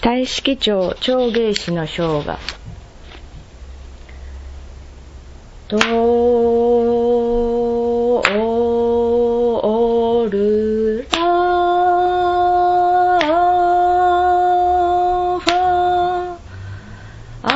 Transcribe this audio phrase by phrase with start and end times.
[0.00, 2.38] 大式町長芸師の生涯。
[5.68, 5.80] とお
[10.30, 11.18] るら
[15.40, 16.36] ファ
[17.42, 17.46] ああ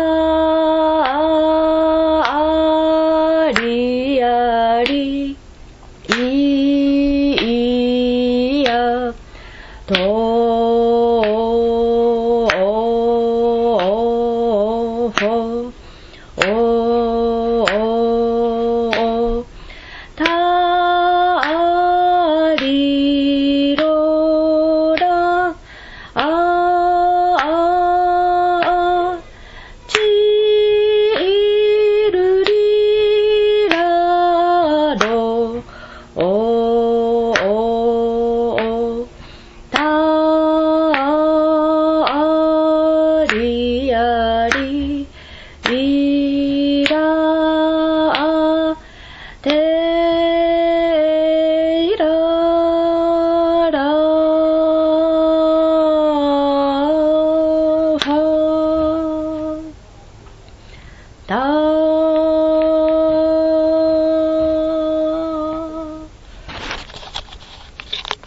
[0.00, 0.47] Oh.